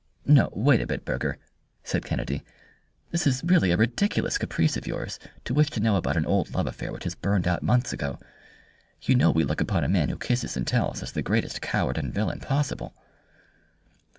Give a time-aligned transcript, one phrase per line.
[0.25, 1.37] "No, wait a bit, Burger,"
[1.83, 2.41] said Kennedy;
[3.11, 6.51] "this is really a ridiculous caprice of yours to wish to know about an old
[6.55, 8.17] love affair which has burned out months ago.
[9.03, 11.99] You know we look upon a man who kisses and tells as the greatest coward
[11.99, 12.95] and villain possible."